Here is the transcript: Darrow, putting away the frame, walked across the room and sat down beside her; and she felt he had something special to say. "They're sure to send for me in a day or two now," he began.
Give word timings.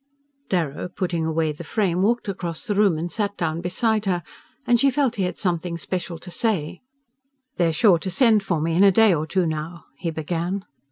Darrow, 0.49 0.87
putting 0.89 1.27
away 1.27 1.51
the 1.51 1.63
frame, 1.63 2.01
walked 2.01 2.27
across 2.27 2.65
the 2.65 2.73
room 2.73 2.97
and 2.97 3.11
sat 3.11 3.37
down 3.37 3.61
beside 3.61 4.05
her; 4.05 4.23
and 4.65 4.79
she 4.79 4.89
felt 4.89 5.17
he 5.17 5.23
had 5.25 5.37
something 5.37 5.77
special 5.77 6.17
to 6.17 6.31
say. 6.31 6.81
"They're 7.57 7.71
sure 7.71 7.99
to 7.99 8.09
send 8.09 8.41
for 8.41 8.59
me 8.59 8.73
in 8.73 8.83
a 8.83 8.91
day 8.91 9.13
or 9.13 9.27
two 9.27 9.45
now," 9.45 9.85
he 9.97 10.09
began. 10.09 10.65